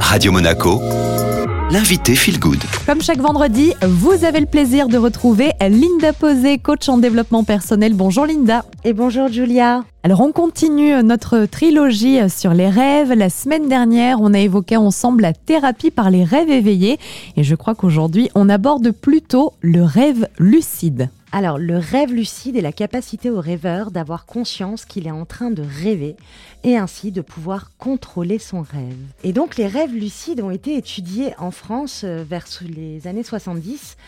[0.00, 0.80] Radio Monaco,
[1.70, 2.58] l'invité Feel Good.
[2.86, 7.94] Comme chaque vendredi, vous avez le plaisir de retrouver Linda Posé, coach en développement personnel.
[7.94, 8.64] Bonjour Linda.
[8.84, 9.84] Et bonjour Julia.
[10.02, 13.12] Alors on continue notre trilogie sur les rêves.
[13.12, 16.98] La semaine dernière, on a évoqué ensemble la thérapie par les rêves éveillés
[17.36, 21.10] et je crois qu'aujourd'hui, on aborde plutôt le rêve lucide.
[21.38, 25.50] Alors, le rêve lucide est la capacité au rêveur d'avoir conscience qu'il est en train
[25.50, 26.16] de rêver
[26.64, 28.96] et ainsi de pouvoir contrôler son rêve.
[29.22, 33.98] Et donc, les rêves lucides ont été étudiés en France euh, vers les années 70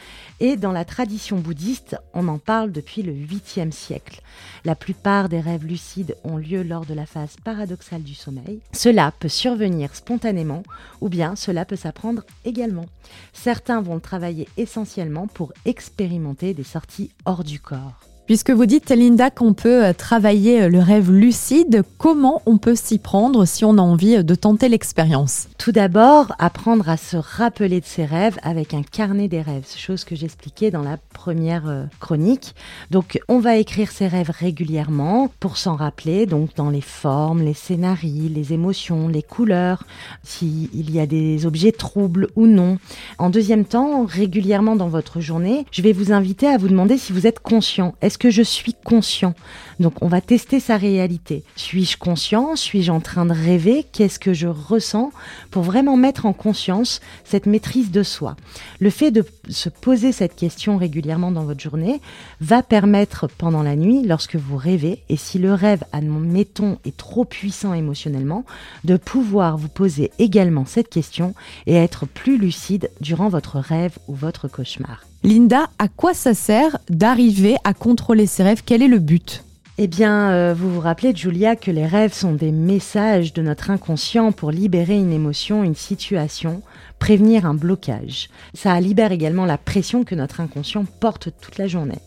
[0.41, 4.23] et dans la tradition bouddhiste, on en parle depuis le 8e siècle.
[4.65, 8.61] La plupart des rêves lucides ont lieu lors de la phase paradoxale du sommeil.
[8.73, 10.63] Cela peut survenir spontanément
[11.01, 12.87] ou bien cela peut s'apprendre également.
[13.33, 18.01] Certains vont travailler essentiellement pour expérimenter des sorties hors du corps.
[18.29, 22.75] Puisque vous dites, Linda, qu'on peut euh, travailler euh, le rêve lucide, comment on peut
[22.75, 25.49] s'y prendre si on a envie euh, de tenter l'expérience?
[25.57, 30.05] Tout d'abord, apprendre à se rappeler de ses rêves avec un carnet des rêves, chose
[30.05, 32.55] que j'expliquais dans la première chronique.
[32.91, 37.55] Donc, on va écrire ses rêves régulièrement pour s'en rappeler, donc dans les formes, les
[37.55, 39.85] scénarios, les émotions, les couleurs,
[40.23, 42.77] s'il y a des objets troubles ou non.
[43.17, 47.15] En deuxième temps, régulièrement dans votre journée, je vais vous inviter à vous demander si
[47.15, 47.95] vous êtes conscient.
[48.19, 49.35] Que je suis conscient
[49.81, 51.45] Donc on va tester sa réalité.
[51.57, 52.57] Suis-je conscient?
[52.57, 53.87] Suis-je en train de rêver?
[53.93, 55.13] Qu'est-ce que je ressens?
[55.51, 58.37] Pour vraiment mettre en conscience cette maîtrise de soi.
[58.81, 62.01] Le fait de se poser cette question régulièrement dans votre journée
[62.41, 67.25] va permettre pendant la nuit, lorsque vous rêvez, et si le rêve, admettons, est trop
[67.25, 68.45] puissant émotionnellement,
[68.85, 71.35] de pouvoir vous poser également cette question
[71.67, 75.05] et être plus lucide durant votre rêve ou votre cauchemar.
[75.29, 78.63] Linda, à quoi ça sert d'arriver à contrôler ses rêves?
[78.65, 79.45] Quel est le but?
[79.77, 83.71] Eh bien, euh, vous vous rappelez, Julia, que les rêves sont des messages de notre
[83.71, 86.63] inconscient pour libérer une émotion, une situation,
[86.99, 88.31] prévenir un blocage.
[88.55, 92.01] Ça libère également la pression que notre inconscient porte toute la journée.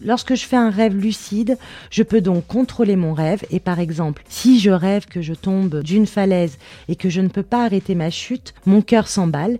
[0.00, 1.58] Lorsque je fais un rêve lucide,
[1.90, 5.82] je peux donc contrôler mon rêve et par exemple, si je rêve que je tombe
[5.82, 6.56] d'une falaise
[6.88, 9.58] et que je ne peux pas arrêter ma chute, mon cœur s'emballe.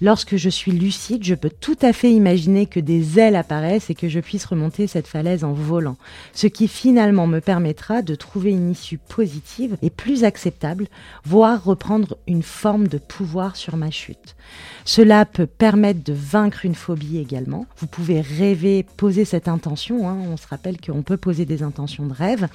[0.00, 3.96] Lorsque je suis lucide, je peux tout à fait imaginer que des ailes apparaissent et
[3.96, 5.96] que je puisse remonter cette falaise en volant,
[6.32, 10.86] ce qui finalement me permettra de trouver une issue positive et plus acceptable,
[11.24, 14.36] voire reprendre une forme de pouvoir sur ma chute.
[14.84, 17.66] Cela peut permettre de vaincre une phobie également.
[17.78, 20.08] Vous pouvez rêver, poser cette intention.
[20.08, 20.16] Hein.
[20.30, 22.46] On se rappelle qu'on peut poser des intentions de rêve.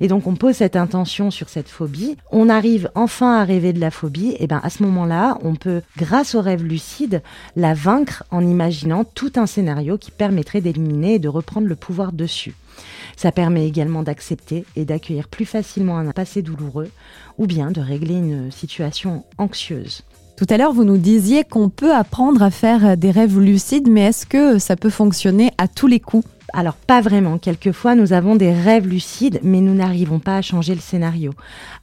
[0.00, 2.16] Et donc on pose cette intention sur cette phobie.
[2.32, 4.34] On arrive enfin à rêver de la phobie.
[4.40, 6.85] Et bien à ce moment-là, on peut, grâce au rêve lucide,
[7.56, 12.12] la vaincre en imaginant tout un scénario qui permettrait d'éliminer et de reprendre le pouvoir
[12.12, 12.54] dessus.
[13.16, 16.90] Ça permet également d'accepter et d'accueillir plus facilement un passé douloureux
[17.38, 20.02] ou bien de régler une situation anxieuse.
[20.36, 24.08] Tout à l'heure, vous nous disiez qu'on peut apprendre à faire des rêves lucides, mais
[24.08, 26.26] est-ce que ça peut fonctionner à tous les coups?
[26.56, 27.36] Alors pas vraiment.
[27.36, 31.34] Quelquefois, nous avons des rêves lucides, mais nous n'arrivons pas à changer le scénario.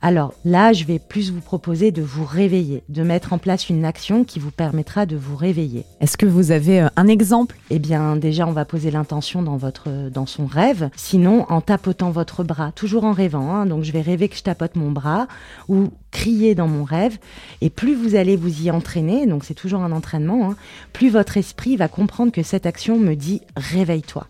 [0.01, 3.85] Alors là, je vais plus vous proposer de vous réveiller, de mettre en place une
[3.85, 5.85] action qui vous permettra de vous réveiller.
[6.01, 7.55] Est-ce que vous avez euh, un exemple?
[7.69, 10.89] Eh bien, déjà, on va poser l'intention dans votre, dans son rêve.
[10.95, 13.53] Sinon, en tapotant votre bras, toujours en rêvant.
[13.53, 13.67] Hein.
[13.67, 15.27] donc, je vais rêver que je tapote mon bras
[15.69, 17.19] ou crier dans mon rêve.
[17.61, 20.55] Et plus vous allez vous y entraîner, donc c'est toujours un entraînement, hein,
[20.93, 24.25] plus votre esprit va comprendre que cette action me dit réveille-toi.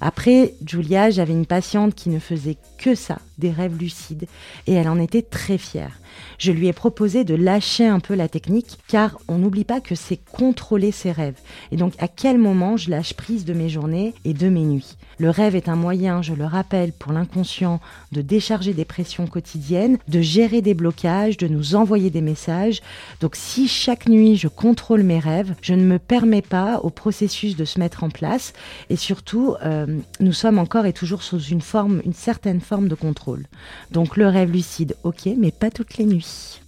[0.00, 4.26] Après, Julia, j'avais une patiente qui ne faisait que ça, des rêves lucides,
[4.66, 5.98] et elle en était très fière.
[6.38, 9.94] Je lui ai proposé de lâcher un peu la technique, car on n'oublie pas que
[9.94, 11.40] c'est contrôler ses rêves.
[11.72, 14.96] Et donc, à quel moment je lâche prise de mes journées et de mes nuits?
[15.18, 17.80] Le rêve est un moyen, je le rappelle, pour l'inconscient
[18.12, 22.80] de décharger des pressions quotidiennes, de gérer des blocages, de nous envoyer des messages.
[23.20, 27.56] Donc, si chaque nuit je contrôle mes rêves, je ne me permets pas au processus
[27.56, 28.52] de se mettre en place,
[28.90, 29.86] et surtout, euh,
[30.20, 33.46] nous sommes encore et toujours sous une forme, une certaine forme de contrôle.
[33.90, 36.48] Donc le rêve lucide, ok, mais pas toutes les nuits.